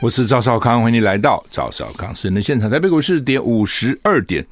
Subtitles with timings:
[0.00, 2.70] 我是赵少康，欢迎你来到赵少康私人的现场。
[2.70, 4.46] 台北股市跌五十二点。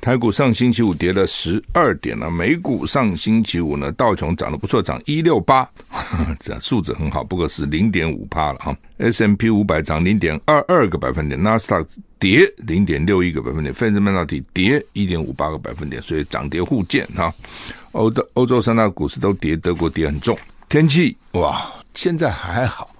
[0.00, 5.68] 台股上星期五跌了十二点了，美股上星期五呢，道琼涨得不错，涨一六八，
[6.38, 8.76] 这数字很好，不过是零点五趴了哈。
[8.98, 11.88] S M P 五百涨零点二二个百分点，纳斯达克
[12.20, 17.32] 跌零点六一个百分点，费城半导体跌一点五八个百分点，所以涨跌互见哈。
[17.92, 20.38] 欧的欧洲三大股市都跌，德国跌很重。
[20.68, 22.90] 天气哇，现在还好，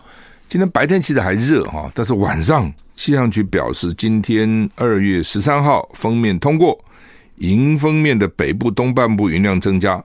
[0.54, 6.78] 今天白天其实还热哈，但是晚上气象局表示，今天二月十三号封面通过。
[7.38, 10.00] 迎风面的北部东半部云量增加，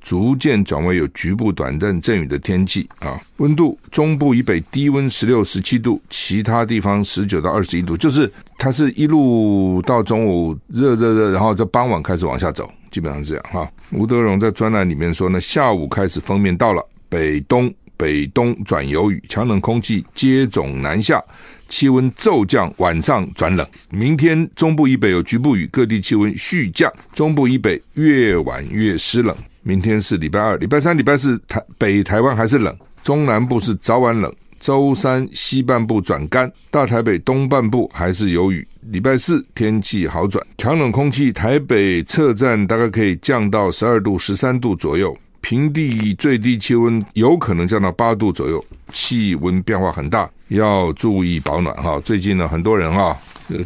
[0.00, 3.20] 逐渐转为有局部短暂阵雨的天气啊。
[3.36, 7.94] 温度中部以北低温十六、十七度，其他地方十九到二十一度。
[7.94, 13.70] 就是它是一路到中午热热热，然后在傍晚开始往下走，基本上是这样哈。
[13.92, 17.70] 吴德荣在专栏里面说呢，下午开始封面到了，北东
[18.00, 21.22] 北东转有雨，强冷空气接踵南下。
[21.68, 23.64] 气温骤降，晚上转冷。
[23.90, 26.90] 明天中部以北有局部雨，各地气温续降。
[27.12, 29.36] 中部以北越晚越湿冷。
[29.62, 34.34] 明天是礼拜二、礼拜三、礼拜四台北台湾还是冷，中南部是早晚冷。
[34.58, 38.66] 周三西半部转干，大台北东半部还是有雨。
[38.90, 45.16] 礼拜四天气好转，强冷空气台北侧站大概可以降到十二度、十三度左右。
[45.40, 51.98] 平地最低气温有可能降到八度左右，气温变化很大，要注意保暖哈。
[52.00, 53.16] 最近呢，很多人啊，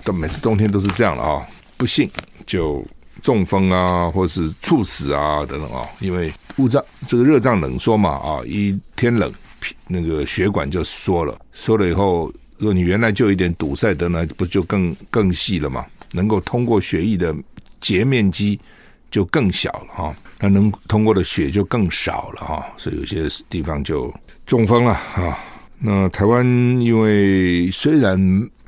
[0.04, 1.42] 都每次冬天都是这样了啊，
[1.76, 2.08] 不幸
[2.46, 2.84] 就
[3.22, 9.32] 中风啊，或是猝死啊等等啊，因为雾胀这个热胀冷缩嘛啊，一天冷，
[9.88, 15.84] 那个血管就缩了，缩了以后，如果你原来就有一点堵塞的呢，不就更更细了嘛？
[16.12, 17.34] 能够通过血液的
[17.80, 18.58] 截面积
[19.10, 20.16] 就更小了哈。
[20.40, 24.12] 那能通过的血就更少了哈，所以有些地方就
[24.46, 25.38] 中风了啊。
[25.78, 26.44] 那台湾
[26.80, 28.18] 因为虽然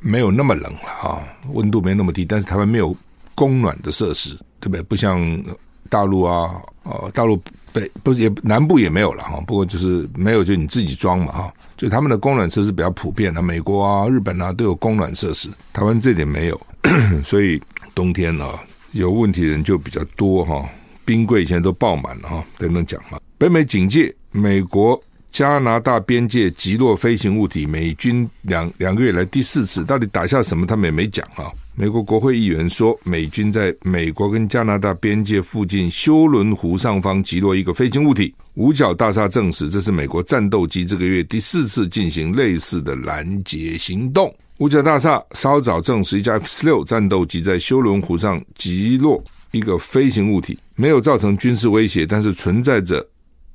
[0.01, 1.23] 没有那么冷了哈，
[1.53, 2.95] 温度没那么低，但是台湾没有
[3.35, 4.83] 供暖的设施，对不对？
[4.83, 5.43] 不像
[5.89, 7.41] 大陆啊，呃，大陆
[7.73, 9.41] 北不是也南部也没有了哈。
[9.47, 11.55] 不过就是没有，就你自己装嘛哈。
[11.77, 16.61] 就他们的供暖设施比较普遍的，美国啊、日本啊都有供暖设施，台湾这点没有，
[17.25, 17.61] 所以
[17.95, 18.47] 冬天呢
[18.93, 20.69] 有问题的人就比较多哈。
[21.07, 23.19] 冰柜现在都爆满了哈，等等讲嘛。
[23.39, 25.01] 北美警戒，美国
[25.31, 30.67] 加拿大边界击落飞行物体，美军两两个月来第四次，到底打下什么？
[30.67, 31.51] 他们也没讲啊。
[31.75, 38.35] 美国国会议员说，美军在美国跟加拿大边界附近休伦湖上方击落一个飞行物体。
[38.55, 44.35] 五角大厦证实，这是美国战斗机这个月第四次进行类似的拦截行动。
[44.57, 49.23] 五角大厦稍早证实，一架 F 十六战斗机在休伦湖上击落。
[49.51, 53.07] 一个飞行物体没有造成军事威胁，但是存在着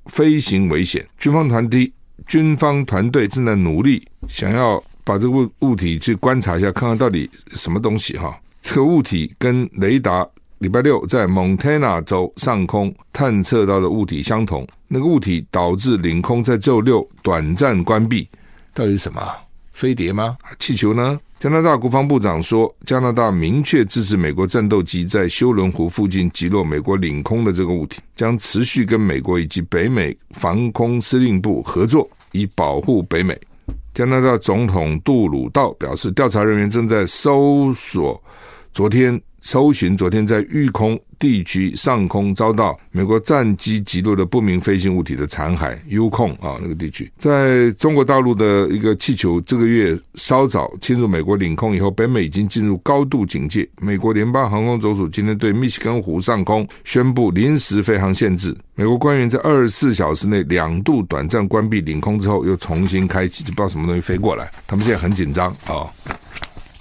[0.05, 1.07] 飞行危险。
[1.17, 1.93] 军方团体、
[2.25, 8.39] 军方团队正在努力，想要把这个物物体去观察一下，看看到底什么东西哈。
[8.61, 10.27] 这个物体跟雷达
[10.59, 18.27] 礼拜六在蒙特纳州上空探测到的物体相同，那个物体导致领空在周六短暂关闭。
[18.73, 19.21] 到底是什么？
[19.71, 20.37] 飞碟吗？
[20.59, 21.19] 气球呢？
[21.41, 33.35] 加拿大国防部长说，加拿大明确支持美国战斗机在休伦湖附近击落美国领空的这个物体，将持续跟美国以及北美防空司令部合作，以保护北美。
[33.91, 38.21] 加拿大总统杜鲁道表示，调查人员正在搜索
[38.73, 39.21] 昨天。
[39.43, 45.75] 搜寻昨天在育空地区上空遭到美国战机击落的不明飞行物体的残骸。
[45.87, 53.67] ，U 空啊，那个地区，在中国大陆的一个气球，这个月稍早侵入美国领空以后，北美已经进入高度警戒。
[53.81, 58.55] 美国联邦航空总署今天对密西根湖上空宣布临时飞航限制。
[58.75, 64.51] 美国官员在二十四小时内两度短暂关闭领空之后，又重新开启，就不知道什么东西飞过来。
[64.67, 65.89] 他们现在很紧张啊。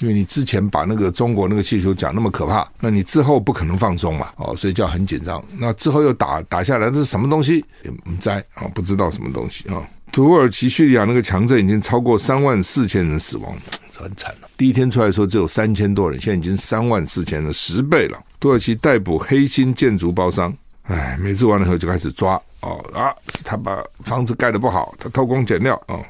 [0.00, 5.42] 因为你之前把那个中国那个气球讲那么可怕，那你之后不可能放松嘛，哦，所以叫很紧张。
[5.58, 7.64] 那之后又打打下来，这是什么东西？
[7.84, 9.82] 也不在啊，不知道什么东西啊。
[10.12, 13.54] 土耳其叙利亚那个强震已经超过三万四千人死亡，
[13.96, 14.48] 很惨了。
[14.56, 18.18] 第一天出来说只有三千多人，现在已经三万四千人，十倍了。
[18.40, 20.52] 土耳其逮捕黑心建筑包商，
[20.84, 26.00] 哎，每次完了以后就开始抓哦啊，是他把房子盖得不好，他偷工减料啊。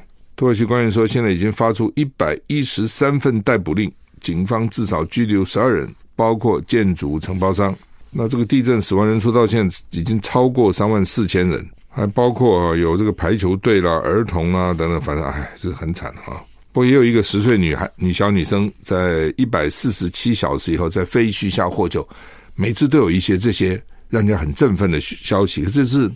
[0.41, 3.91] 土耳其官员说，现在已经发出一百一十三份逮捕令，
[4.21, 7.77] 警方至少拘留十二人，包括建筑承包商。
[8.09, 16.43] 那这个地震死亡人数到现在已经超过三万四千人，还包括有这个排球队啦、儿童啊等等，反正哎，是很惨哈。
[16.71, 22.07] 不过也有一个十岁女孩、女小女生，在一百四十七小时以后在废墟下获救。
[22.55, 23.79] 每次都有一些这些
[24.09, 26.09] 让人家很振奋的消息，可是是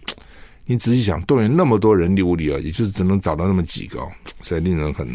[0.65, 3.99] 你仔细想，动员那么多人力物力啊，也就是只能找到那么几个，
[4.41, 5.07] 实在令人很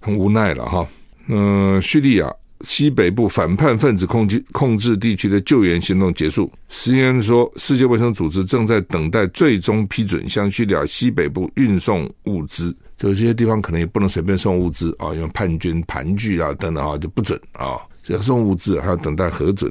[0.00, 0.86] 很无奈了哈。
[1.26, 6.50] 嗯、叙利亚西北部反叛分子控制控制地区的救援行动结束。
[6.70, 12.74] CNN 说，世界卫生组织正在等待最终批准，向叙利亚西北部运送物资。
[12.96, 19.70] 就这些地方可能也不能随便送物资啊，因为叛军盘踞啊等等啊就不准啊，只要送物资还要等待核准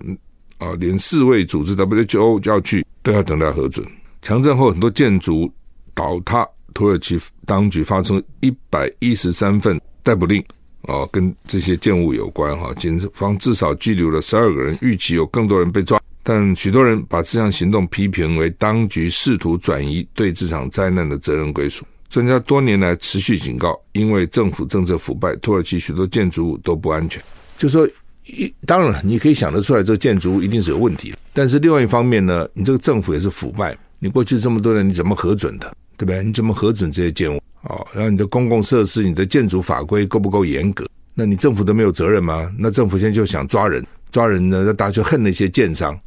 [0.59, 3.83] 啊，连世卫组织 WHO 就要去都要等待核准。
[4.23, 5.51] 强震后很多建筑
[5.93, 10.41] 倒塌，土耳其当局发出一百一十三份逮捕令
[10.83, 21.85] 啊，跟这些建物有关哈，警方至少拘留了十二个人，预期有更多人被抓，但许多人把这项行动批评为当局试图转移对这场灾难的责任归属。
[22.07, 27.21] 专家多年来持续警告，因为政府政策腐败，土耳其许多建筑物都不安全。
[27.57, 27.85] 就说
[28.25, 31.17] 一，当然你可以想得出来，这个建筑物一定是有问题的。
[31.33, 33.77] 但是另外一方面呢，你这个政府也是腐败。
[34.03, 35.73] 你过去这么多年，你怎么核准的？
[35.95, 36.21] 对不对？
[36.21, 37.41] 你怎么核准这些建物？
[37.61, 40.85] 哦，然后你的公共设施、你的建筑法规够不够严格？
[41.13, 42.51] 那你政府都没有责任吗？
[42.59, 45.97] 那政府现在就想抓人，抓人呢，那大家就恨那些建商。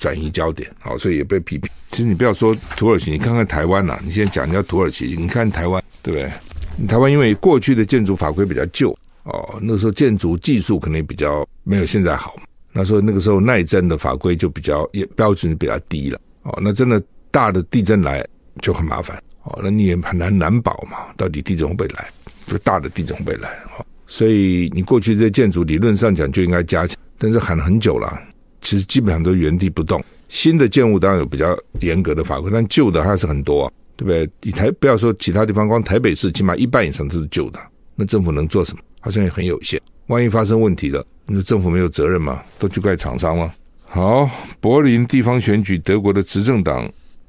[0.00, 1.70] 转移焦点，好，所以也被批评。
[1.92, 6.88] 其实你不要说土耳其，你看看台湾呐、你现在讲人家土耳其，你看台湾，对不对？
[6.88, 8.90] 台湾因为过去的建筑法规比较旧
[9.22, 12.34] 哦，那个时候建筑技术可能比较没有现在好。
[12.72, 16.58] 那时候那个时候耐震的法规就比较也标准比较低了哦。
[16.60, 17.00] 那真的
[17.34, 18.24] 大的地震来
[18.62, 22.08] 就很麻烦哦，那你也很难难保嘛，到底地震会不会来？
[22.46, 23.48] 就大的地震会不会来？
[23.76, 28.16] 哦，所以你过去这建筑理论上讲就应该加强，但是喊了很久了。
[28.60, 30.00] 其实基本上都原地不动。
[30.28, 34.30] 新的建物当然有比较严格的法规，但旧的还是很多啊，对不对？
[34.42, 37.58] 你台不要说其他地方，光台北市起码一半以上都是旧的。
[37.96, 38.80] 那政府能做什么？
[39.00, 39.80] 好像也很有限。
[40.06, 42.40] 万一发生问题了，那政府没有责任吗？
[42.60, 43.52] 都去怪厂商吗？
[43.86, 46.88] 好，柏林地方选举，德国的执政党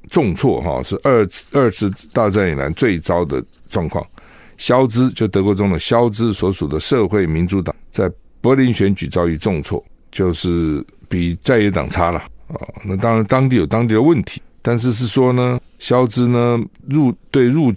[0.10, 4.06] 重挫，哈，是二次二次大战以来最糟的状况。
[4.58, 8.12] 肖兹就德国总统肖兹所属的社会民主党在
[8.42, 10.86] 柏林选举遭遇重挫，就是。
[11.08, 12.18] 比在野党差了
[12.48, 12.58] 啊！
[12.84, 16.60] 那当然，当地有当地的问题，但是是说呢，肖兹呢
[16.90, 17.72] 入对入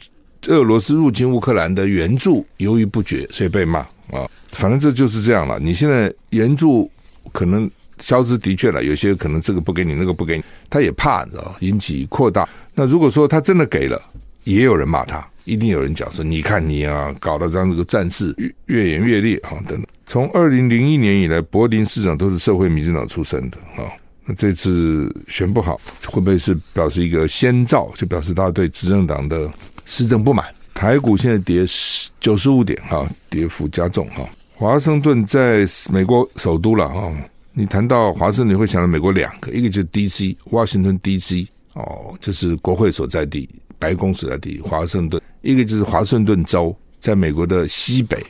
[0.46, 3.80] 俄罗斯入侵乌克兰的援助犹豫不决，所以被骂
[4.10, 4.26] 啊。
[4.48, 5.58] 反正这就是这样了。
[5.60, 6.90] 你现在援助
[7.30, 7.70] 可能
[8.00, 12.48] 肖兹的确了，有些可能这个不给你，那个不给你，他也怕，你知道引起扩大。
[12.74, 14.00] 那如果说他真的给了，
[14.44, 19.86] 也有人骂他，一定有人讲说，你看你啊，搞得这样这个战事越越演越烈啊，等等。
[20.06, 23.84] 从二零零一年以来，柏林市长都是社会民主党出身的啊。
[24.24, 27.90] 那这次选不好，会不会是表示一个先兆？
[27.94, 29.50] 就表示他对执政党的
[29.84, 30.46] 施政不满。
[30.74, 31.64] 台股现在跌
[32.20, 34.22] 九十五点哈，跌幅加重哈。
[34.54, 37.12] 华盛顿在美国首都了哈。
[37.58, 40.38] 你谈到华盛顿，你会想到美国两个，一个就是 D.C.
[40.44, 41.48] 华盛顿 D.C.
[41.72, 43.48] 哦，就是国会所在地，
[43.80, 48.24] 白宫所在地华盛顿；一个就是华盛顿州，在美国的西北，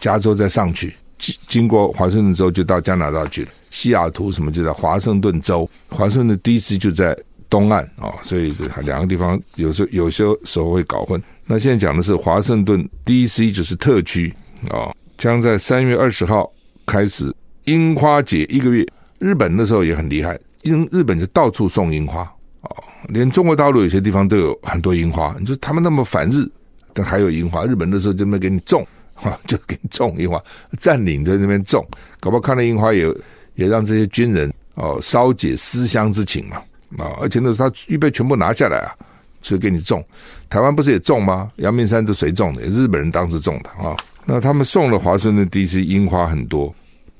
[0.00, 0.92] 加州再上去。
[1.18, 6.76] 经经过华盛顿州就到加拿大去了，西雅图什么就在华盛顿州，华盛顿 D.C.
[6.76, 7.16] 就在
[7.48, 11.22] 东岸啊、哦，所以这两个地方有时候有些时候会搞混。
[11.46, 13.52] 那现在讲的是华盛顿 D.C.
[13.52, 14.34] 就是特区
[14.64, 16.52] 啊、哦，将在三月二十号
[16.84, 17.32] 开始
[17.64, 18.86] 樱花节一个月。
[19.18, 22.22] 日本那时候也很厉害，因日本就到处送樱花、
[22.62, 22.76] 哦，
[23.08, 25.34] 连中国大陆有些地方都有很多樱花。
[25.38, 26.46] 你说他们那么反日，
[26.92, 28.86] 但还有樱花，日本那时候就没给你种。
[29.16, 30.42] 哈， 就给你种樱花，
[30.78, 31.86] 占领在那边种，
[32.18, 33.06] 搞不好看到樱花也
[33.54, 36.56] 也让这些军人哦稍解思乡之情嘛
[36.98, 37.14] 啊！
[37.20, 38.92] 而且那是他预备全部拿下来啊，
[39.40, 40.04] 所以给你种。
[40.50, 41.50] 台湾不是也种吗？
[41.58, 42.62] 阳明山是谁种的？
[42.62, 43.96] 日本人当时种的啊。
[44.26, 45.84] 那他们送了华盛顿 D.C.
[45.84, 46.74] 樱花很多，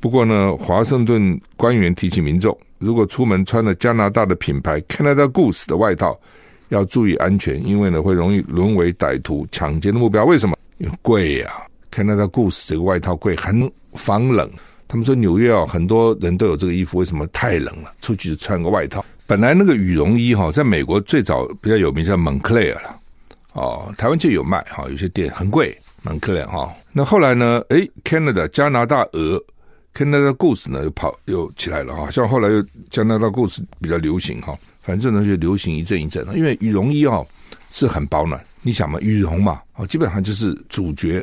[0.04, 6.14] 不过呢，华盛顿官员提醒民众，如果出门穿了加拿大的品牌 Canada Goose 的外套，
[6.68, 10.26] 要注意安全，因为呢会容易沦为歹徒抢劫的目标。
[10.26, 10.54] 为什么？
[10.76, 11.64] 因为贵呀、啊。
[11.90, 14.46] 看到他故事，这个外套贵，很防冷。
[14.86, 17.90] 他们说纽约啊，很多人都有这个衣服，为什么太冷了？
[18.02, 19.02] 出去就穿个外套。
[19.26, 23.00] 本来那个羽绒衣哈，在美国最早比较有名叫蒙克莱尔了，
[23.54, 26.70] 哦，台湾就有卖哈，有些店很贵，蒙克莱尔哈。
[26.92, 27.64] 那后来呢？
[27.70, 29.42] 诶，Canada 加拿大鹅
[29.94, 36.26] ，Canada Goose 呢又跑又起来了哈，像后来又加拿大 Goose 比较流行哈，反正呢就流行一阵一阵。
[36.36, 37.24] 因为羽绒衣哈
[37.70, 38.44] 是很保暖。
[38.66, 41.22] 你想嘛，羽绒嘛，哦，基本上就是主角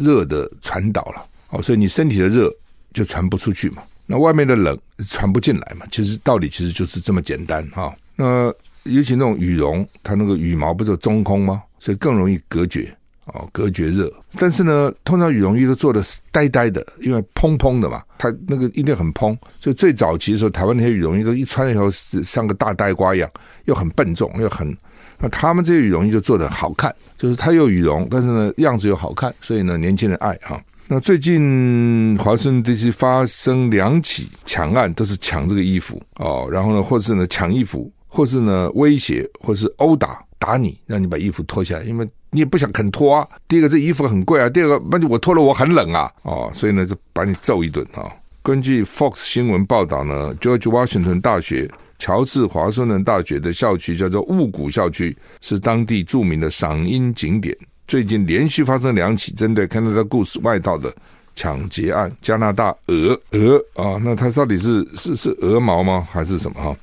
[0.00, 2.50] 热的传导了，哦，所以你身体的热
[2.92, 4.76] 就传不出去嘛，那外面的冷
[5.08, 5.86] 传不进来嘛。
[5.92, 8.52] 其实道理其实就是这么简单哈、那
[8.82, 11.62] 尤其那种羽绒，它那个羽毛不是中空吗？
[11.78, 12.92] 所以更容易隔绝。
[13.26, 16.02] 哦，隔绝热，但是呢，通常羽绒衣都做的
[16.32, 19.38] 呆呆的，因为蓬蓬的嘛，它那个一定很蓬。
[19.60, 23.30] 所以最早期的时候，台湾那些羽绒衣都一穿以后是像个大呆瓜一样，
[23.66, 24.76] 又很笨重，又很。
[25.20, 30.60] 那他们这些羽绒衣就做的好看，就是它有羽绒，但是呢样子又好看，所以呢年轻人爱哈。
[30.88, 42.08] 那最近华盛顿地区发生两起抢案，都是抢这个衣服哦，然后呢，或是呢抢衣服，或是呢威胁，或是殴打打你，让你把衣服脱下来，因为。
[42.32, 43.28] 你也不想肯脱啊。
[43.46, 44.48] 第一个，这衣服很贵啊。
[44.48, 46.10] 第二个，那我脱了我很冷啊。
[46.22, 48.10] 哦，所以呢，就把你揍一顿啊。
[48.42, 57.56] 根据 Fox 新闻报道呢，George Washington 大学、乔治华盛顿大学的校区叫做雾谷校区，是当地著名的赏樱景点。
[57.86, 60.92] 最近连续发生两起针对 Canada Goose 外套的
[61.36, 62.10] 抢劫案。
[62.22, 66.08] 加拿大鹅鹅啊，那它到底是是是鹅毛吗？
[66.10, 66.74] 还是什么哈？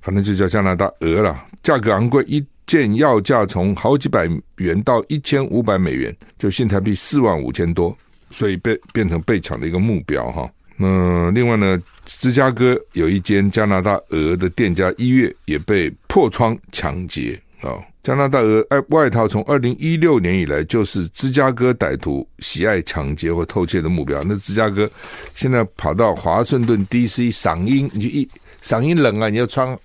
[0.00, 1.38] 反正就叫加拿大鹅了。
[1.62, 2.42] 价格昂贵一。
[2.66, 7.96] 件要价从好几百元到一千五百美元，就新台币四万五千多，
[8.30, 10.50] 所以被变成被抢的一个目标哈。
[10.76, 17.78] 那另外呢，芝加哥有一间加拿大鹅的店家，一月也被破窗抢劫啊。
[18.02, 24.22] 加拿大鹅外套从二零一六年以来就是芝加哥歹徒喜爱抢劫或偷窃的目标。
[24.24, 24.90] 那芝加哥
[25.34, 28.28] 现在跑到华盛顿 DC 赏樱，你就一
[28.60, 29.78] 赏樱冷啊，你要穿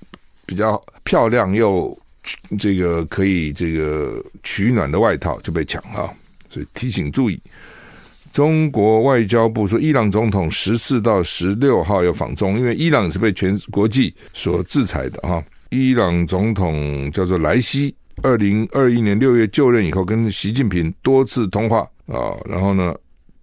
[0.46, 1.96] 比较漂亮又。
[2.60, 6.14] 这个可以这个取暖的外套就被抢了，
[6.50, 7.40] 所以提醒注意。
[8.32, 15.44] 中国外交部说，伊朗总统十四到十六号要访中，因为伊朗是被全国际所制裁的哈。
[15.70, 22.96] 伊朗总统叫做莱西，二零二一年六月就任以后，跟习近平多次通话啊，然后呢，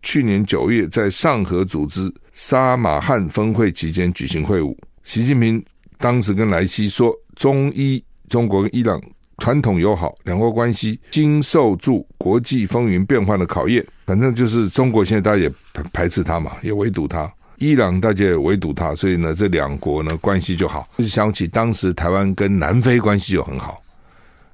[0.03, 5.63] 去年九月在上合组织沙马汉峰会期间举行会晤，习近平
[5.99, 8.03] 当时跟莱西说，中伊。
[8.29, 9.01] 中国跟伊朗
[9.39, 13.85] 传统友好，两国关系经受住国际风云变幻的考验。
[14.05, 15.53] 反正就是中国现在大家也
[15.93, 20.89] 排斥他嘛，也围堵他；伊朗大家也围堵他，所以呢，这两国呢关系就好。
[20.97, 23.81] 就想起当时台湾跟南非关系就很好，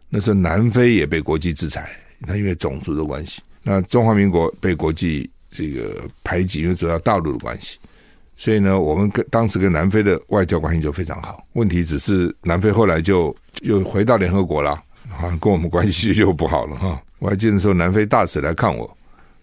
[0.08, 1.88] 那时候南非也被国际制裁，
[2.26, 3.40] 他因为种族的关系。
[3.62, 7.78] 那中华民国被国际这个排挤，因为主要大陆的关系。
[8.36, 11.42] 所以呢，我们跟当时跟南非的外交关系就非常好。
[11.52, 14.72] 问题只是南非后来就又回到联合国了，
[15.10, 17.00] 啊，跟我们关系又不好了哈。
[17.20, 18.90] 我还记得那时候南非大使来看我，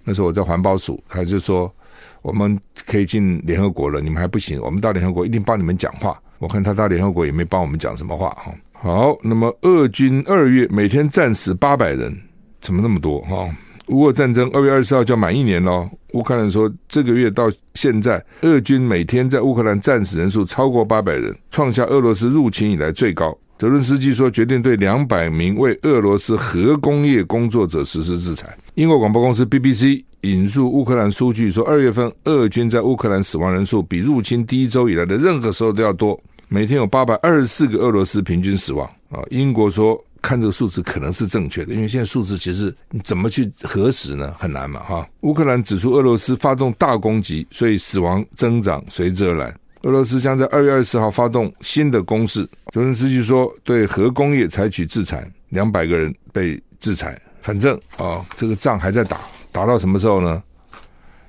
[0.04, 1.74] 那时候我在环保署，他就说
[2.22, 6.22] 我们可以进联合国了，你们还不行，我们到联合国一定帮你们讲话。
[6.38, 8.54] 我看他到联合国也没帮我们讲什么话哈。
[8.74, 12.16] 好，那么俄军二月每天战死八百人，
[12.60, 13.48] 怎么那么多哈？
[13.92, 15.88] 乌俄战争二月二十号就要满一年了。
[16.14, 23.38] 乌克兰说，这个月到现在，俄军每天在乌克兰战死人数超过八百人，创下俄罗斯入侵以来最高。
[23.58, 28.48] 泽伦斯基说，决定对两百名为俄罗斯核工业工作者实施制裁。
[28.76, 36.18] 英国广播公司 BBC 引述乌克兰数据说，二月份俄军在乌克兰死亡人数比入侵第一周以来的任何时候都要多，
[36.48, 38.90] 每天有八百二十四个俄罗斯平均死亡。
[39.10, 40.02] 啊，英国说。
[40.22, 44.34] 看这个数字可能是正确的，因为现在数字其实你怎么去核实呢？
[44.38, 45.08] 很难嘛，哈。
[45.22, 49.54] 乌克兰指出，俄罗斯发动大攻击，所以死亡增长随之而来。
[49.82, 52.48] 俄罗斯将在二月二十号发动新的攻势。
[52.72, 57.20] 泽连斯基说，对核工业采取制裁，两百个人被制裁。
[57.42, 59.20] 反正啊、哦，这个仗还在打，
[59.52, 60.44] 打到什么时候呢？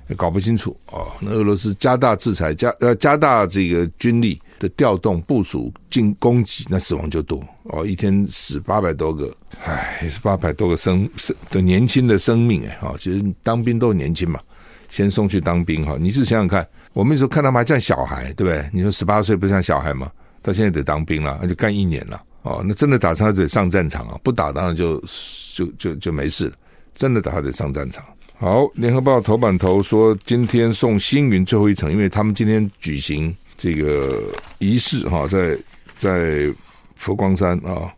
[0.07, 1.07] 也搞不清楚啊、哦。
[1.19, 4.39] 那俄罗斯加大制裁，加呃加大这个军力。
[4.63, 14.39] 的调动部署进攻击，那死亡就多哦，一天死八百多个，唉，也是八百多个生生的年轻的生命哎，哈，其实当兵都年轻嘛，
[14.89, 18.65] 先送去当兵哈，你是想想看，我们那时候看他们还像小孩，对不对？
[18.71, 20.09] 你说十八岁不像小孩吗？
[20.41, 25.03] 到现在得当兵了，那就干一年了哦，那真的打仗得上战场啊，不打当然就
[25.53, 26.53] 就就就没事了，
[26.95, 28.01] 真的打还得上战场。
[28.39, 33.35] 好，联合报头版头说，今天送星云最后一程，因为他们今天举行。
[33.63, 34.21] 这个
[34.59, 35.57] 仪式哈，在
[35.97, 36.53] 在
[36.97, 37.89] 佛光山啊，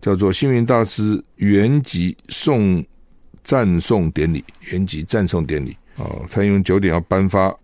[0.00, 2.84] 叫做星云大师圆寂送
[3.44, 6.02] 赞颂典礼，圆寂赞颂典礼啊。
[6.28, 7.56] 蔡英文九点要颁发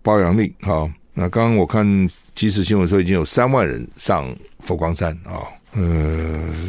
[0.00, 0.90] 褒扬令哈。
[1.12, 1.86] 那刚刚我看
[2.34, 5.44] 即时新闻说，已经有三万人上佛光山啊。
[5.74, 5.82] 呃，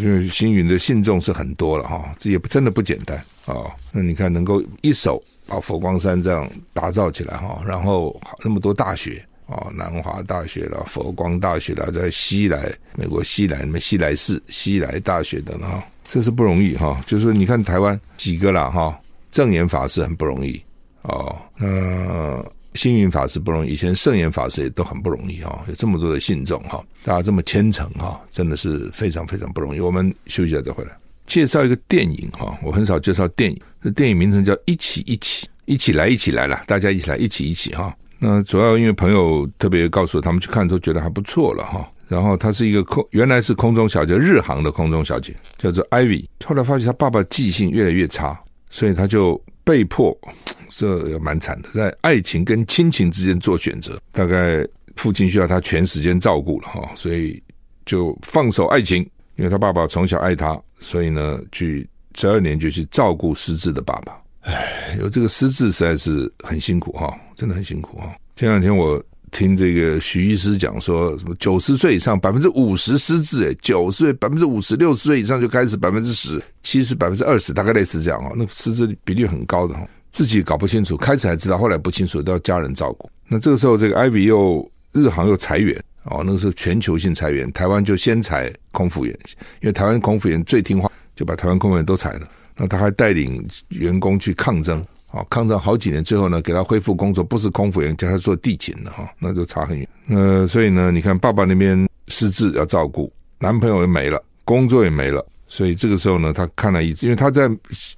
[0.01, 3.71] 因为星云的信众是很多了哈，这也真的不简单啊。
[3.93, 9.25] 那你看，能够一手把佛光山这样打造起来哈，然后那么多大学。
[9.47, 17.01] 哦，南华大学了，佛光大学了，在西来美国西来，什么西来市、西来大学的哈，这是不容易哈。
[17.07, 18.99] 就是，你看台湾几个啦哈，
[19.31, 20.61] 证严法师很不容易
[21.03, 29.79] 哦，那星云法师不容易，以前圣严法师也都很不容易哈，有这么多的信众哈，大家这么虔诚哈，真的是非常非常不容易。
[29.79, 30.91] 我们休息一下再回来，
[31.25, 37.95] 介绍一个电影哈，我很少介绍电影，这电影名称叫《一起一起一起来一起来了》，大家一起来一起一起哈。
[38.19, 41.87] 那主要因为朋友特别告诉我，他们去看之后觉得还不错了哈。
[42.07, 46.25] 然后她是一个空，原来是空中小姐，日航的空中小姐，叫做 Ivy。
[46.45, 50.17] 后来发觉她爸爸记性越来越差，所以她就被迫，
[50.69, 53.99] 这也蛮惨的，在爱情跟亲情之间做选择。
[54.11, 57.43] 大概父亲需要她全时间照顾了哈，所以
[57.85, 59.01] 就放手爱情，
[59.35, 64.17] 因为她爸爸从小爱她，所以呢，去十二年就去照顾失智的爸爸。
[64.47, 68.15] 唉，有这个失智实在是很辛苦哈，真的很辛苦哈。
[68.37, 78.31] 前两天我听这个徐医师讲说，什么九十岁以上百分之五十失智，诶，九十岁百分之五十，六十岁以上就开始百分之十，七十百分之二十，大概类似这样啊。
[78.37, 83.09] 那失智比例很高的哈，自己搞不清楚，开始还知道，后来不清楚，都要家人照顾。
[83.27, 89.13] 那这个时候，这个 Ivy 又日航又裁员哦，那个时候全球性裁员，台湾就先裁空服员，
[89.59, 92.29] 因为台湾空服员最听话，就把台湾空服员都裁了。
[92.57, 99.87] 那他还带领员工去抗争，啊，抗争好几年，最后呢，给他恢复工作，不是空服员，叫他做地勤的哈，那就差很远。
[100.07, 107.49] 那所以呢，你看爸爸那边失智要照顾，男朋友也没了，工作也没了，所以这个时候呢，他看了一次，因为他在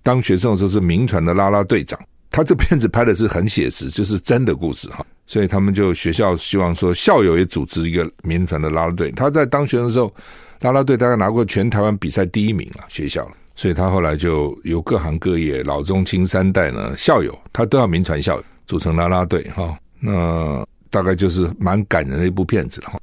[0.04, 2.00] 当学生的时候是民传的啦啦队长，
[2.30, 10.14] 他这片子拍的是很写实，就是真的故事哈，所以他们就学校希望说校友也组织一个民团的啦啦队，他在当学生的时候，
[10.62, 13.32] 啦啦队大概拿过全台湾比赛第一名啊，学校了。
[13.60, 22.98] 所以他后来就由各行各业老中青三代呢，校友他都要名传校友组成啦啦队哈，那大概就是蛮感人的一部片子了哈。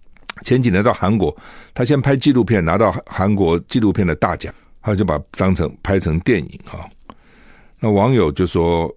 [0.45, 1.37] 前几年到韩国，
[1.75, 6.89] 他先拍纪录片拿到韩国纪录片的大奖，他就把当成拍成电影哈。
[7.79, 8.91] 那网友就说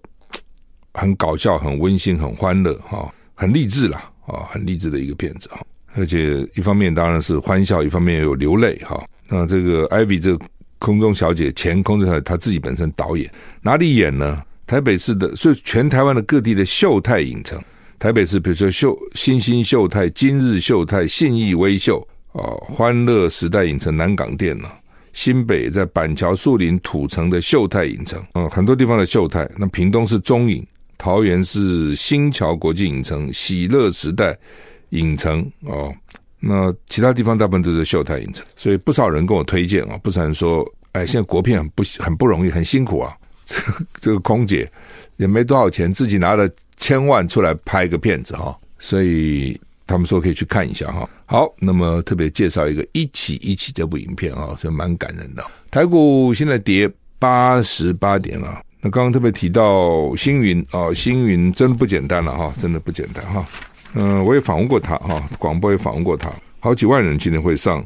[0.94, 5.60] 很搞笑、很温馨、很欢乐哈，很励志啦啊，很励志的一个片子哈。
[5.94, 8.98] 而且一方面当然是欢笑，一方面有流泪哈。
[9.28, 10.38] 那这个 Ivy 这。
[10.80, 13.30] 空中小姐，前空中小姐，她自己本身导演，
[13.62, 14.42] 哪里演呢？
[14.66, 17.60] 台北市的，所以全台湾的各地的秀泰影城，
[17.98, 22.00] 台北市比如说秀新兴秀泰、今日秀泰、信义威秀
[22.32, 24.68] 啊、哦，欢乐时代影城、南港店呢，
[25.12, 29.48] 新北在板桥树林土城的秀泰影城，嗯，很多地方的秀泰。
[29.58, 30.64] 那屏东是中影，
[30.96, 34.38] 桃园是新桥国际影城、喜乐时代
[34.90, 35.92] 影城哦。
[36.40, 43.14] 那其他地方大部分都是秀泰影城，所以不少人跟我推荐啊，不少人说，哎，现在国片很不很不容易，很辛苦啊。
[43.44, 44.70] 这 个这个空姐
[45.16, 51.08] 也没多少钱，自己拿了千万出来拍一个片子哈，所以他们说可以去看一下哈。
[51.26, 55.44] 好，那么特别介绍一个一起一起这部影片啊，所以蛮感人的。
[55.70, 63.44] 台股现在跌八十八点了，那刚刚特别提到星云啊，星云真不简单了哈，真的不简单哈。
[63.94, 67.84] 嗯，我也访问过他哈，广播也访问过他，好几万人今天会上。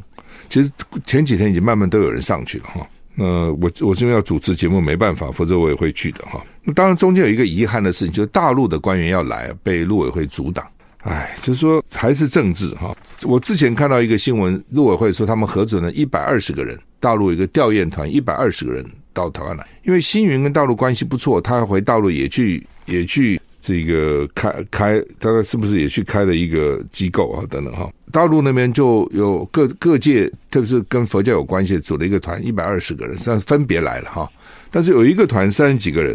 [0.51, 0.71] 其实
[1.07, 2.87] 前几天已经慢慢都有人上去了哈。
[3.15, 6.45] 那我我是因为要主持节目没办法，否则我也会去的哈。
[6.63, 10.67] 那当然中间有一个遗憾的事情，就是大陆的官员要来，被陆委会阻挡。
[10.99, 12.95] 哎，就是说还是政治哈。
[13.23, 23.41] 我之前看到一个新闻，陆委会说他们核准了一百二十个人，大陆一个调研团一百二十个人到台湾来，因为星云跟大陆关系不错，他回大陆也去也去。
[23.67, 27.47] 这个开开，大概是不是也去开了一个机构啊？
[27.49, 34.31] 等等哈，大陆那边就有各各界，特别是跟佛教有关系，组了一个团，一百二十个人，算分别来了哈。
[34.71, 36.15] 但是有一个团三十几个人，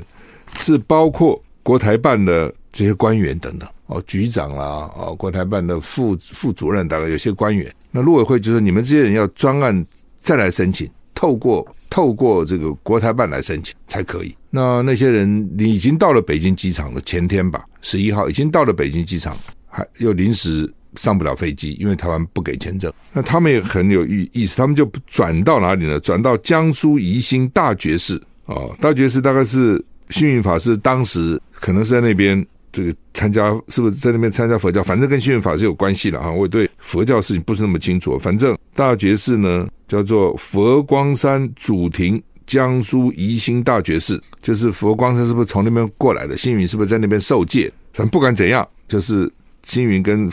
[0.60, 7.74] 是包括国台办的这些官员等等哦，局长啦，哦，国台办的副副主任，大概有些官员。
[7.90, 9.84] 那陆委会就说，你们这些人要专案
[10.18, 11.68] 再来申请，透过。
[11.92, 14.36] 透过这个国台办来申请才可以。
[14.50, 22.92] 那那些人，你已经到了北京机场了，前天吧，十一号已经到了北京机场，还又临时上不了飞机，因为台湾不给签证。
[23.14, 26.00] 那他们也很有意意思，他们就转到哪里呢？
[26.00, 34.82] 转到江苏宜兴大觉寺哦，大觉寺大概是幸运法师当时可能是在那边这个参加，是不是在那边参加佛教？
[34.82, 36.32] 反正跟幸运法师有关系的哈。
[36.32, 39.68] 我对佛教事情不是那么清楚，反正大觉寺呢。
[39.90, 46.36] 叫做佛光山祖庭江苏宜兴大觉寺，就是佛光山是不是从那边过来的？
[46.36, 47.72] 星云是不是在那边受戒？
[47.94, 49.32] 反正不管怎样，就是
[49.62, 50.28] 星云跟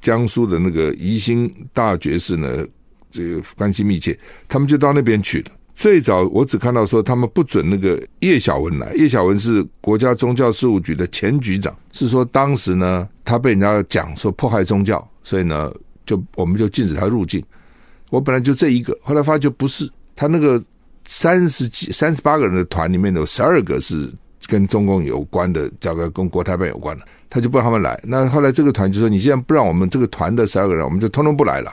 [0.00, 2.64] 江苏的那个宜兴大觉寺呢，
[3.10, 5.46] 这个关系密切，他们就到那边去了。
[5.74, 15.74] 最早我只看到说他们不准那个叶小文来，叶小文是国家宗教事务局的前局长，是说当时呢他被人家讲说迫害宗教，所以呢
[16.06, 17.44] 就我们就禁止他入境。
[18.10, 20.62] 我本来就这一个，后来发觉不是他那个
[21.06, 24.12] 三十几、三十八个人的团里面有十二个是
[24.46, 27.98] 跟中共有关的，大概跟国台办有关的，他就不让他们来。
[28.04, 31.72] 那后来这个团就说：“你既然不让我们这个团的十二个人，我们就通通不来了。”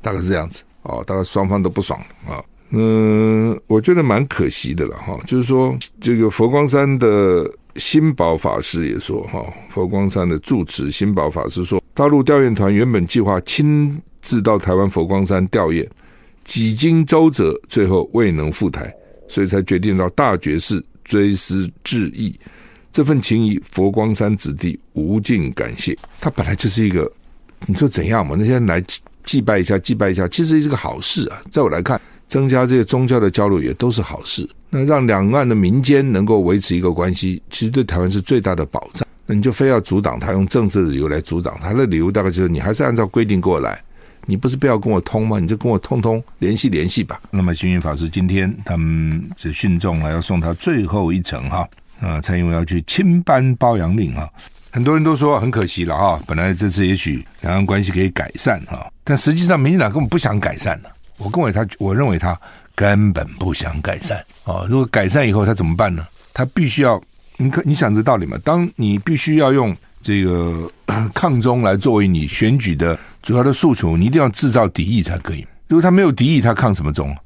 [0.00, 2.42] 大概是这样子哦，大概双方都不爽啊。
[2.70, 5.18] 嗯，我觉得蛮可惜的了哈。
[5.26, 15.88] 就是说，这个佛光山的新宝法师也说哈，佛光山的住持新宝法师说，大陆调研团原本计划亲自到台湾佛光山吊唁。
[16.44, 18.94] 几经周折，最后未能赴台，
[19.28, 22.38] 所以才决定到大觉寺追思致意。
[22.92, 25.98] 这份情谊，佛光山子弟无尽感谢。
[26.20, 27.10] 他本来就是一个，
[27.66, 28.36] 你说怎样嘛？
[28.38, 28.80] 那些人来
[29.24, 31.42] 祭拜一下，祭拜一下，其实是个好事啊。
[31.50, 34.48] 在我来看，增加这些宗教的交流也都是好事。
[34.70, 39.06] 那让两岸的民间能够维持一个关系，其实对台湾是最大的保障。
[39.26, 43.82] 那你就非要阻挡他，用政治的理由来阻挡他的理由，大概就是你还是按照规定过来。
[44.26, 45.38] 你不是不要跟我通吗？
[45.38, 47.20] 你就跟我通通联系联系吧。
[47.30, 51.68] 那么星云法师今天他们这训众啊，要送他最后一程哈
[52.00, 54.28] 啊，蔡英文要去亲颁褒扬令哈。
[54.70, 60.90] 很多人都说很可惜了哈，本来这次也许两岸关系可以改善哈，但实际上民进党根本不想改善了。
[61.18, 62.40] 我认为他，我认为他
[62.74, 64.66] 根本不想改善啊。
[64.68, 66.06] 如果改善以后他怎么办呢？
[66.32, 67.00] 他必须要
[67.36, 68.36] 你可你想这道理吗？
[68.42, 70.68] 当你必须要用这个
[71.14, 72.98] 抗中来作为你选举的。
[73.24, 75.44] 主要的诉求，你一定要制造敌意才可以。
[75.66, 77.16] 如果他没有敌意，他抗什么中？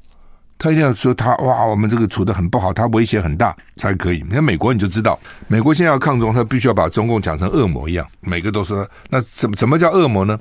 [0.56, 4.22] 他一定要说他哇，我们这个处得很不好，他威胁很大才可以。
[4.28, 8.06] 你看美国，你就知道， 美国现在要抗中，他必须要把中共讲成恶魔一样。
[8.20, 10.38] 每个都说，那怎么怎么叫恶魔呢？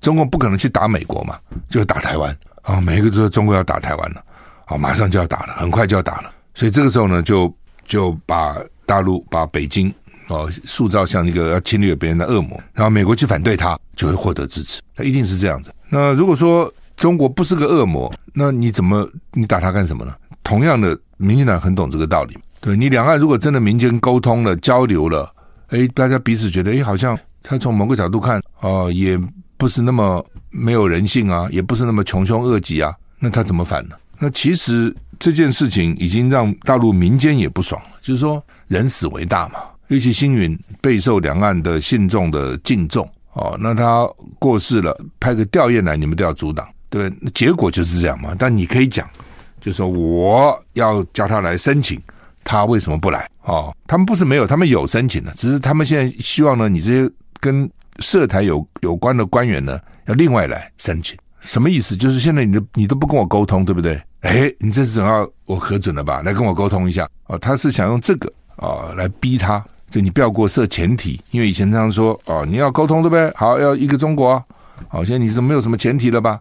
[0.00, 1.38] 中共不可能去打美国嘛，
[1.70, 2.80] 就打台湾啊。
[2.80, 4.22] 每一个都说中国要打台湾了，
[4.64, 6.32] 啊，马上就要打了，很快就要打了。
[6.52, 7.52] 所以这个时候呢，就
[7.84, 9.92] 就把大陆把北京。
[10.28, 14.80] 哦，塑造像一个要侵略别人的恶魔，然后美国去反对他，就会获得支持。
[14.94, 15.72] 他一定是这样子。
[15.88, 20.14] 那如果说中国不是个恶魔，那你怎么你打他干什么呢？
[20.42, 22.36] 同样的，民进党很懂这个道理。
[22.60, 25.32] 对，你两岸如果真的民间沟通了、交流了，
[25.68, 29.16] 哎，大家彼此觉得，哎，好像他从某个角度看，哦，也
[29.56, 33.94] 不是那么没有人性啊，也不是那么穷凶恶极啊，那他怎么反呢？
[34.18, 39.60] 那其实这件事情已经让大陆民间也不爽了，就是说人死为大嘛。
[39.88, 47.30] 尤其星云备受两岸的信众的敬重哦，那他过世了，派个吊唁来，你们都要阻挡，对不对？
[47.30, 48.34] 结果就是这样嘛。
[48.38, 49.08] 但你可以讲，
[49.60, 52.00] 就说我要叫他来申请，
[52.42, 53.28] 他为什么不来？
[53.42, 61.16] 哦，他们不是没有，他们有申请的，只是他们现在希望呢，你这些跟涉台有有关的官员呢，要另外来申请。
[61.42, 61.94] 什么意思？
[61.94, 64.02] 就是现在你都你都不跟我沟通，对不对？
[64.22, 66.22] 哎，你这次总要我核准了吧？
[66.22, 67.38] 来跟我沟通一下哦。
[67.38, 69.64] 他是想用这个啊、来逼他。
[69.90, 73.32] 就你不要给我设前提，因为以前常说哦，你要沟通对不对？
[73.34, 74.42] 好，要一个中国，
[74.88, 76.40] 好，现在你是没有什么前提了吧？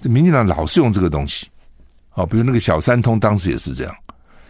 [0.00, 1.46] 这民进党老是用这个东西，
[2.14, 3.94] 哦，比如那个小三通当时也是这样，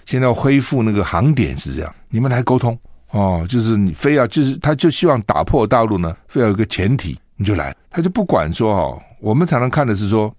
[0.06, 2.78] 现在恢复那个航点是这样，你们来沟通
[3.10, 10.32] 哦，就是你非要就是他就希望打破大陆呢，非要有个前提你就来，他就不管说哦，我们常常看的是说，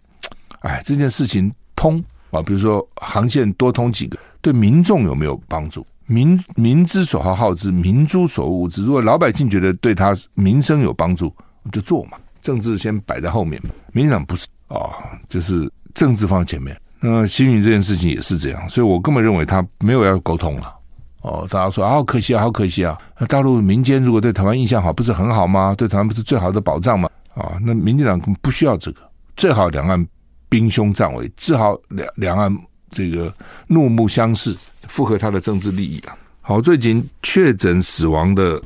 [0.62, 5.86] 哎，这件事情通啊，比如说航线多通几个，对民众有没有帮助？
[6.06, 8.84] 民民之所好好之，民诸所恶之。
[8.84, 11.34] 如果老百姓觉得对他民生有帮助，
[11.72, 12.18] 就做嘛。
[12.42, 13.70] 政治先摆在后面嘛。
[13.94, 14.94] 民进党不是啊、哦，
[15.30, 16.76] 就是政治放在前面。
[17.00, 20.74] 那新云这件事情也是这样，所以我根本认为他没有要沟通了。
[21.22, 22.98] 哦，大家说啊，好可惜啊，好可惜啊。
[23.20, 25.76] 那大陆民间如果对台湾印象好，不是很好吗？
[25.78, 27.10] 对台湾不是最好的保障吗？
[27.34, 29.02] 啊、那民进党不需要这个，
[29.38, 30.06] 最好两岸
[30.50, 32.54] 兵凶战危，最好两两岸
[32.92, 33.34] 这个
[33.68, 34.56] 怒目相视。
[34.88, 36.18] 符合他的政治利益啊！
[36.42, 38.62] 好，最近确诊死亡的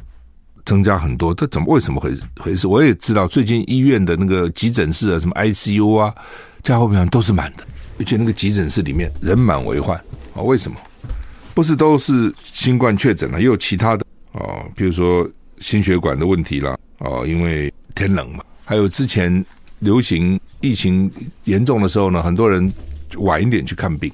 [0.65, 2.67] 增加很多，这怎么为什么回回事？
[2.67, 6.15] 我也知道，最近医院的那个急诊室啊，什么 ICU 啊，
[6.63, 7.63] 加护病房都是满的，
[7.99, 9.95] 而且那个急诊室里面人满为患
[10.33, 10.41] 啊！
[10.41, 10.77] 为什么？
[11.53, 19.45] 不是都是新冠确诊了，也有其他的啊，比如说心血管的问题啦，啊，因为天冷嘛，还有之前
[19.77, 21.11] 流行疫情
[21.43, 22.73] 严重的时候呢，很多人
[23.17, 24.11] 晚一点去看病。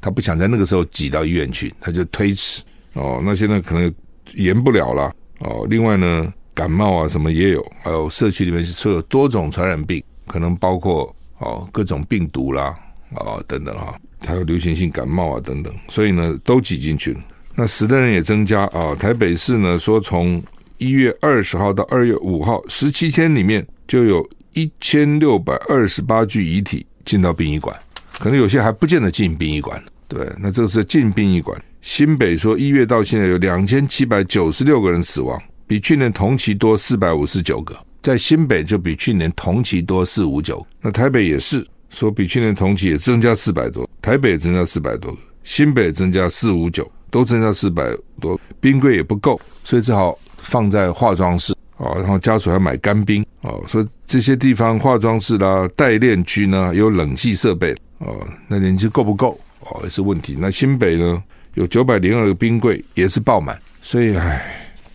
[0.00, 2.62] 他不想在那个时候挤到医院去，他就推迟
[2.94, 3.20] 哦。
[3.22, 3.92] 那现在可能
[4.34, 5.66] 延不了了哦。
[5.68, 12.74] 另外呢，感冒啊什么也有，还有社区里面是有多种传染病，可能包括哦各种病毒啦
[13.14, 17.20] 哦等等哈，还有流行性感冒啊等等，所以呢都挤进去了。
[17.54, 18.94] 那死的人也增加啊。
[18.94, 20.42] 台北市呢说，从
[20.78, 27.76] 一月二十号到二月五号十七天里面，就有一千六百二十八具遗体进到殡仪馆。
[28.20, 31.58] 可能有些还不见得进殡仪馆，对，那这个是进殡仪馆。
[31.80, 40.64] 新北说一月到现在有两千七百九十六个人死亡，比去年同期多四百五十九个，在新北就比去年同期多四五九。
[40.82, 51.56] 那台北也是说比去年同期也增加四百多，台北增加四百多个，新北增加四五九，都增加四百多，冰柜也不够，所以只好放在化妆室。
[51.80, 60.36] 哦，然后家属还买干冰哦，所以这些地方化妆室啦、代练区呢有冷气设备哦，那人气够不够哦也是问题。
[60.38, 61.22] 那新北呢
[61.54, 64.44] 有九百零二个冰柜也是爆满，所以唉，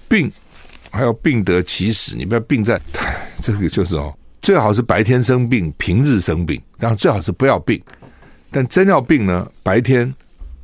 [0.08, 0.32] 病
[0.92, 2.80] 还要病得其实，你不要病在，
[3.42, 4.16] 这个就是哦。
[4.42, 7.82] 最好是白天生病，平日生病，然后最好是不要病。
[8.52, 10.14] 但真要病呢，白天、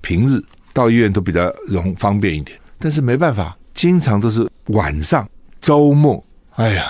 [0.01, 0.39] 平日
[0.71, 2.55] 到医院都比较容方便一点。
[2.77, 5.27] 但是没办法，经常都是晚上、
[5.62, 6.21] 周末。
[6.56, 6.86] 哎呀，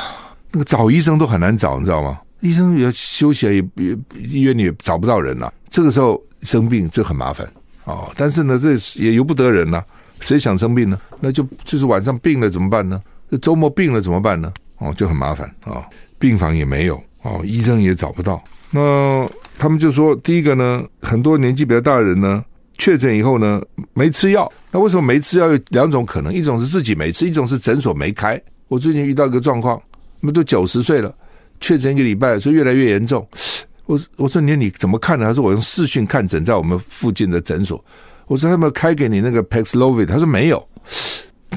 [0.51, 2.19] 那个找医生都很难找，你知道吗？
[2.39, 5.53] 医生也休息，也也医院里也找不到人了。
[5.69, 7.47] 这个时候生病就很麻烦
[7.83, 8.11] 哦。
[8.17, 9.83] 但是呢，这也由不得人呐。
[10.21, 10.99] 谁想生病呢？
[11.19, 12.99] 那就就是晚上病了怎么办呢？
[13.29, 14.51] 这周末病了怎么办呢？
[14.77, 15.73] 哦，就很麻烦啊。
[15.73, 15.83] 哦
[16.21, 18.39] 病房也没有哦，医生也找不到。
[18.69, 22.45] 那他们就说，第一个呢，很多年纪比较大的人呢，
[22.77, 23.59] 确诊以后呢，
[23.95, 24.47] 没吃药。
[24.69, 25.51] 那为什么没吃药？
[25.51, 28.39] 有两种可能，一种是自己没吃，一种是诊所没开。
[28.71, 29.77] 我最近遇到一个状况，
[30.21, 31.13] 他们都九十岁了，
[31.59, 33.27] 确诊一个礼拜，说越来越严重。
[33.85, 35.25] 我我说你你怎么看呢？
[35.25, 37.83] 他说我用视讯看诊，在我们附近的诊所。
[38.27, 40.65] 我说他们开给你那个 Paxlovid，他说没有，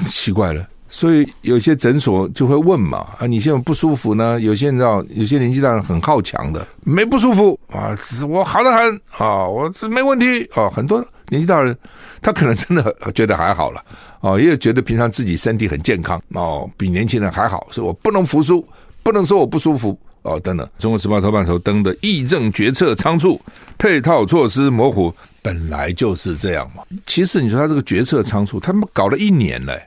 [0.07, 0.66] 奇怪了。
[0.88, 4.40] 所以有些诊所就会问嘛，啊，你现在不舒服呢？
[4.40, 7.96] 有些人知道，有些年纪大人很好强的，没不舒服啊，
[8.29, 10.68] 我好的很啊，我这没问题啊。
[10.68, 11.00] 很多
[11.35, 11.77] 年纪大人，
[12.23, 13.83] 他可能真的觉得还好了
[14.20, 18.66] 哦，也有觉得平常自己身体很健康哦，比年轻人还好，所以我不能服输，
[19.03, 20.68] 不能说我不舒服哦，等等。
[20.79, 23.40] 中国时报头版头登的议政决策仓促，
[23.77, 26.83] 配套措施模糊，本来就是这样嘛。
[27.05, 29.83] 其实你说他这个决策仓促，他们搞了一年嘞。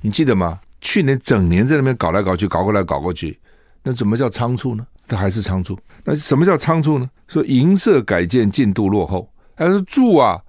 [0.00, 0.60] 你记得吗？
[0.80, 3.38] 去年整年在那边搞来搞去，搞过来搞过去，
[3.82, 4.86] 那怎么叫仓促呢？
[5.06, 5.78] 它还是仓促。
[6.04, 7.08] 那什么叫仓促呢？
[7.28, 10.40] 说银色改建进度落后，还是住啊？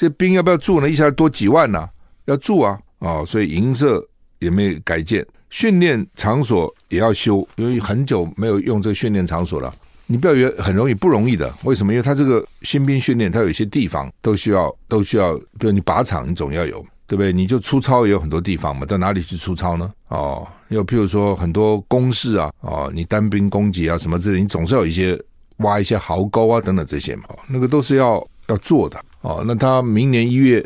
[0.00, 0.88] 这兵要不要住呢？
[0.88, 1.86] 一下多几万呢、
[2.24, 2.78] 要住啊！
[3.00, 4.02] 哦，所以营舍
[4.38, 9.70] 也没改建，训练场所也要修，因为很久没有用这个训练场所了。
[10.06, 11.52] 你不要以为很容易，不容易的。
[11.64, 11.92] 为什么？
[11.92, 16.82] 因为他这个新兵训练，他有一些地方都需要，都需要，比如你靶场，你总要有。
[17.06, 17.30] 对不对？
[17.30, 19.92] 你就出操也有很多地方嘛，到哪里去出操呢？
[20.08, 25.20] 哦，又譬如说很多工事啊，哦，你单兵攻击啊什么之类，你总是有一些
[25.58, 29.42] 挖一些壕沟啊等等这些嘛，那个都是要要做的哦。
[29.46, 30.64] 那他明年一月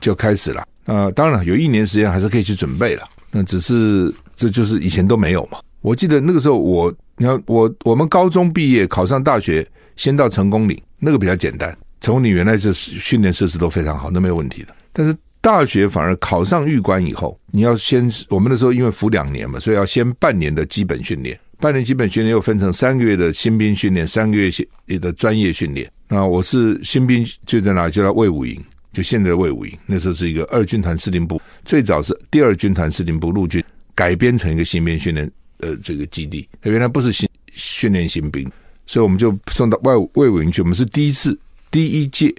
[0.00, 3.02] 就开始了，呃，当然有一年时间还是可以去准备了。
[3.30, 5.58] 那只是这就是以前都没有嘛。
[5.80, 11.76] 我记得那个时候我，你看我我们高中毕业考上大学，先到成功岭，那个比较简单。
[12.00, 14.74] 成功岭原来是训练设施都非常好，那没有问题的。
[14.92, 24.50] 但是大学反而考上预官以后，你要先我们那时候因为服两年嘛，所以要先半年的基本训练，半年基本训练又分成三个月的新兵训练，三个月
[24.98, 25.88] 的专业训练。
[26.08, 27.88] 那我是新兵就在哪？
[27.88, 28.60] 就在卫武营，
[28.92, 29.72] 就现在的卫武营。
[29.86, 33.62] 那时候是一个二军团司令部，最早是第二军团司令部陆军
[33.94, 36.48] 改编成一个新兵训练呃这个基地。
[36.60, 38.50] 它原来不是新训练新兵，
[38.84, 40.62] 所以我们就送到卫卫武营去。
[40.62, 41.38] 我们是第一次
[41.70, 42.34] 第一届。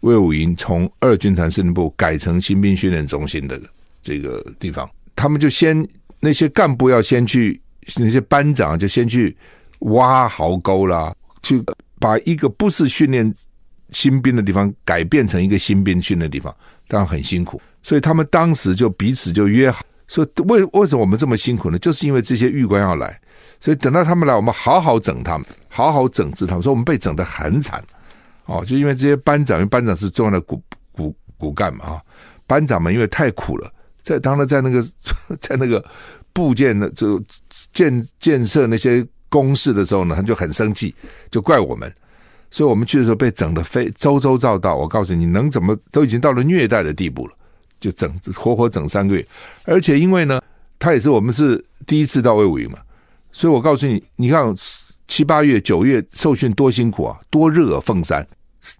[0.00, 3.58] 卫武营从二军团司令部改成新兵训练中心的
[4.02, 4.86] 这个地方，
[5.16, 5.88] 他们就先
[6.20, 7.58] 那些干部要先去，
[7.96, 9.36] 那些班长就先去
[9.80, 11.62] 挖壕沟啦，去
[11.98, 13.34] 把一个不是训练
[13.90, 16.54] 新兵的地方改变成一个新兵训练的地方，
[16.88, 17.60] 当然很辛苦。
[17.82, 21.78] 所以他们当时就彼此就约好，说为为什么我们这么辛苦呢？
[21.78, 23.20] 就是因为这些狱官要来，
[23.60, 26.62] 所以等到他们来，我们好好整他们，好好整治他们。
[26.62, 27.82] 说我们被整得很惨。
[28.46, 30.60] 哦，就因为这些班长，因为班长是重要的骨
[30.92, 32.02] 骨骨干嘛啊，
[32.46, 33.72] 班长们因为太苦了，
[34.02, 34.82] 在当他在那个
[35.40, 35.84] 在那个
[36.32, 37.20] 部件的就
[37.76, 40.94] 建建设那些工事的时候呢，他就很生气，
[41.30, 41.92] 就怪我们，
[42.50, 44.74] 所以我们去的时候被整得非周周照到。
[44.74, 47.34] 我告诉你，能怎么都已经到了虐待的地步了，
[47.78, 49.26] 就整活活整三个月，
[49.64, 50.40] 而且因为呢，
[50.78, 52.78] 他也是我们是第一次到魏武营嘛，
[53.30, 54.54] 所以我告诉你，你看
[55.06, 58.26] 七八月九月受训多辛苦啊，多热啊，凤山。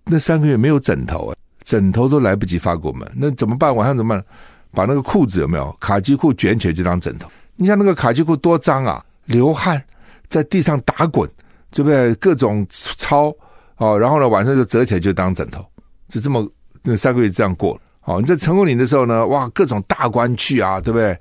[0.06, 3.76] 那三个月没有枕头啊，枕头都来不及发给我们，那怎么办？
[3.76, 4.24] 晚上怎么办？
[4.72, 7.30] 把那个裤子有没有卡其裤卷起来就当枕头？
[7.57, 9.83] 你像那个卡其裤多脏啊，流汗，
[10.29, 11.29] 在地上打滚，
[11.71, 12.14] 对不对？
[12.16, 13.35] 各种操
[13.77, 15.64] 哦，然后呢，晚上就折起来就当枕头，
[16.09, 16.49] 就这么
[16.83, 17.81] 那三个月这样过了。
[18.05, 21.19] 哦，你在成功岭的时候呢，哇，各种大官去啊，对不对？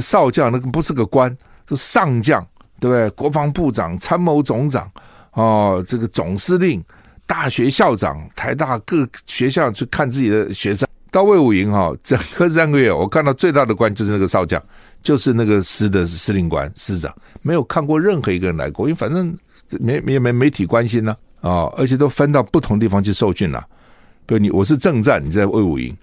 [0.00, 1.34] 少将那个不是个官，
[1.68, 2.44] 是上将，
[2.80, 3.08] 对不对？
[3.10, 4.90] 国防部长、参谋总长
[5.32, 6.84] 哦，这个总司令。
[7.26, 14.62] 大学校长、台大各学校去看自己的学生，到魏武营哈，整个三个月，我看到最大的官就是那个少将，
[15.04, 19.36] 就是那个师的司令官师长，没有看过任何一个人来过，因为反正
[19.78, 23.64] 没没没媒体关心呢，啊，而且都分到不同地方去受训了。
[24.26, 25.94] 比如你我是正战，你在卫武营，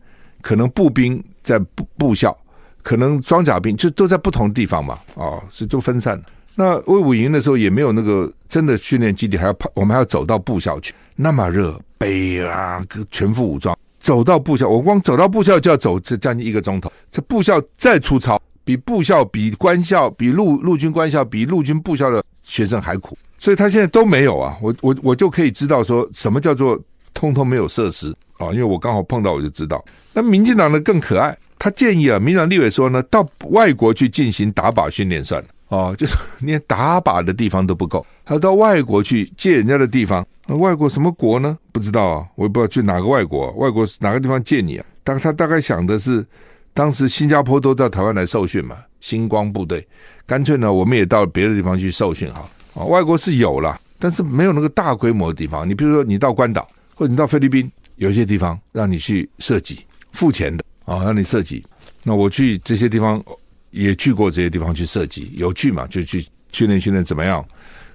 [0.41, 2.37] 可能步兵在部部校，
[2.83, 6.21] 可能装甲兵就都在不同地方嘛，啊，是都分散。
[6.53, 16.91] 那卫武营的时候也没有那个真的训练基地，还要跑，我们还要走到部校去，那么热，背啊，全副武装走到部校，我光走到部校就要走这将近一个钟头。
[17.09, 18.39] 这部校再粗糙，
[18.71, 24.57] 比部校、比官校、比陆陆军官校、比陆军部校的学生还苦，所以他现在都没有啊。
[24.61, 26.79] 我我我就可以知道说什么叫做。
[27.13, 29.83] 通通没有设施啊，因为我刚好碰到，我就知道。
[30.13, 40.25] 那民进党呢更可爱，他建议啊，民进党立委说呢，到外国去进行打靶训练算了哦，就是连打靶的地方都不够，还要到外国去借人家的地方。
[40.47, 41.57] 那外国什么国呢？
[41.73, 44.85] 不知道啊，我也不知道去哪个外国，外国哪个地方借你啊？
[45.03, 46.25] 大他大概想的是，
[46.73, 49.87] 当时新加坡都到台湾来受训嘛，星光部队，
[50.25, 52.49] 干脆呢，我们也到别的地方去受训哈。
[52.73, 55.67] 啊，外国是有了，但是没有那个大规模的地方。
[55.67, 56.67] 你比如说，你到关岛。
[56.93, 61.65] 或者你到菲律宾，有一些地方让你去射击，付钱的啊、让你射击。
[62.03, 63.23] 那我去这些地方
[63.71, 65.87] 也去过，这些地方去射击，有趣嘛？
[65.87, 67.43] 就去训练训练怎么样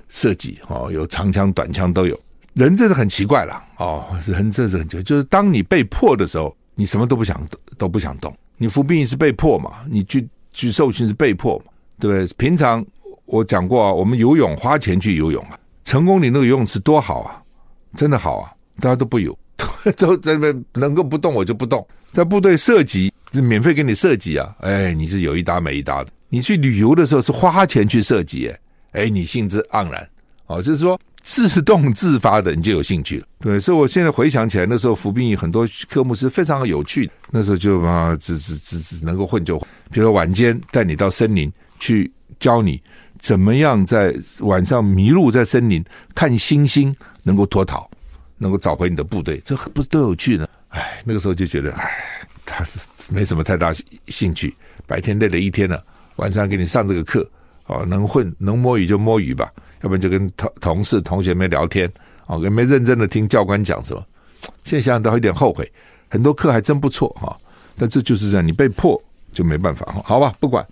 [0.08, 2.18] 射击哦，有长枪、短枪都有。
[2.54, 7.40] 人这是很奇怪了哦，人这是很奇怪，就是当你被迫的时候，你什么都不想
[7.78, 8.36] 都不想动。
[8.56, 9.70] 你服兵役是被迫嘛？
[9.88, 11.64] 你去去受训是被迫嘛？
[11.98, 12.26] 对不对？
[12.36, 12.84] 平常
[13.24, 17.42] 我讲过啊，我们游泳花钱去游泳啊，成功岭那个游泳池多好啊，
[17.94, 18.52] 真的好啊。
[18.78, 19.36] 大家都不游，
[19.96, 21.86] 都在那边能够不动我就不动。
[22.12, 26.10] 在部队射击是免费给你射击啊，哎，你是有一搭没一搭的。
[26.28, 28.48] 你去旅游的时候是花钱去射击，
[28.92, 30.06] 哎，哎，你兴致盎然，
[30.46, 33.26] 哦，就是说自动自发的你就有兴趣了。
[33.40, 37.10] 对，所以我现在回想起来，那时候服兵役很多科目是非常有趣。
[37.32, 39.58] 那时候就啊，只只只只能够混就，
[39.90, 42.80] 比如说晚间带你到森林去教你
[43.18, 45.84] 怎么样在晚上迷路在森林
[46.14, 47.90] 看星星能够脱逃。
[48.38, 50.46] 能够找回你的部队，这不是都有趣呢？
[50.68, 51.90] 哎，那个时候就觉得，哎，
[52.44, 53.72] 他是没什么太大
[54.08, 54.54] 兴趣。
[54.86, 55.82] 白天累了一天了，
[56.16, 57.26] 晚上给你上这个课，
[57.66, 59.50] 哦，能混能摸鱼就摸鱼吧，
[59.82, 61.90] 要不然就跟同同事同学们聊天，
[62.26, 64.04] 哦，也没认真的听教官讲什么。
[64.64, 65.70] 现在想想都有点后悔，
[66.08, 67.36] 很多课还真不错哈，
[67.76, 69.00] 但这就是这样，你被迫
[69.32, 70.02] 就没办法哈。
[70.04, 70.64] 好吧，不管。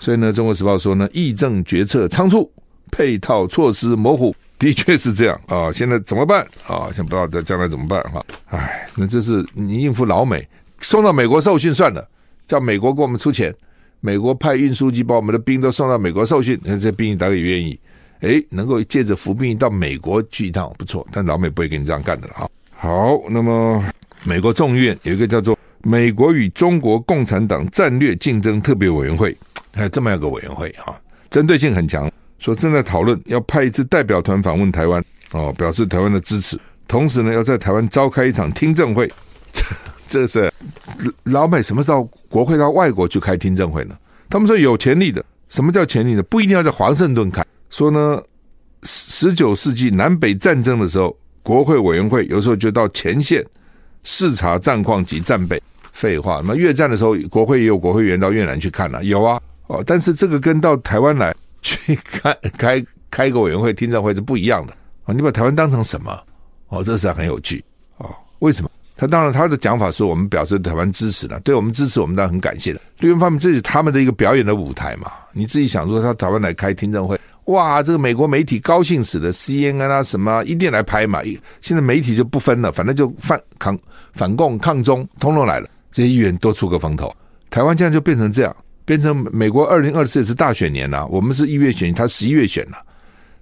[0.00, 2.50] 所以呢，《中国时报》说呢，议政决策仓促，
[2.90, 4.34] 配套措施模糊。
[4.58, 6.90] 的确是这样啊，现在怎么办啊？
[6.92, 8.20] 现在不知道在将来怎么办哈？
[8.48, 10.44] 哎，那这是你应付老美，
[10.80, 12.04] 送到美国受训算了，
[12.48, 13.54] 叫美国给我们出钱，
[14.00, 17.78] 美国派运输机把我们的兵都送到美国受训，那这兵役大概也愿意，
[18.20, 22.50] 哎，能够借着服兵役到美国去一趟不错，但老美不会给你这样干的了哈。
[22.76, 23.84] 好，那么
[24.24, 29.36] 美国众议院有一个叫做美国与中国共产党战略竞争特别委员会，
[29.74, 30.98] 还有这么一个委员会啊，
[31.30, 32.10] 针对性很强。
[32.38, 36.56] 说正在讨论要派一支代表团访问台湾，哦，表示台湾的支持。
[36.86, 39.10] 同时呢，要在台湾召开一场听证会。
[40.08, 40.50] 这是
[41.24, 43.96] 老美什么时候国会到外国去开听证会呢？
[44.28, 45.24] 他们说有潜力的。
[45.48, 46.22] 什么叫潜力呢？
[46.24, 47.44] 不一定要在华盛顿开。
[47.70, 48.22] 说呢，
[48.82, 53.44] 十九世纪南北战争的时候，国会委员会有时候就到前线
[54.02, 55.62] 视察战况及战备。
[55.92, 59.40] 废话，那越战的时候，国会也有国会议员到越南去看了，有啊。
[59.68, 61.34] 哦，但是这个跟到台湾来。
[61.60, 64.72] 去开开开个委员会听证会是不一样的
[65.04, 65.12] 啊！
[65.12, 66.16] 你把台湾当成什么？
[66.68, 67.62] 哦，这是很有趣
[67.96, 68.08] 哦。
[68.38, 68.70] 为什么？
[68.98, 72.80] 他当然他的讲法是我们表示台湾支持的，对我们支持，我们当然很感谢的。
[72.98, 75.08] 另一方面，这是他们的一个表演的舞台嘛。
[75.32, 81.20] 你自己想说，他台湾来开听证会，哇，这个美国媒体高兴死了，CNN 啊什么一定来拍嘛。
[81.60, 83.78] 现在媒体就不分了，反正就反抗、
[84.14, 85.68] 反共、抗中，通通来了。
[85.92, 87.14] 这些议员多出个风头，
[87.50, 88.54] 台湾现在就变成这样。
[88.84, 92.78] 变成美国二零二四也是大选年了，我们是一月选，他十一月选了，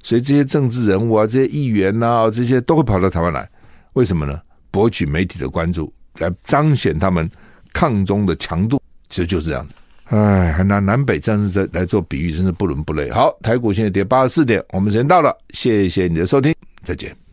[0.02, 3.48] 所以这些政治人物啊，这些议员啊，这些都会跑到台湾来，
[3.92, 4.40] 为什么呢？
[4.76, 7.26] 博取媒体的关注，来彰显他们
[7.72, 9.74] 抗中的强度，其实就是这样子。
[10.10, 13.10] 哎，还拿南北战争来做比喻，真是不伦不类。
[13.10, 17.25] 好，台股现在跌八十四点，我们时间到了，谢谢你的收听，再见。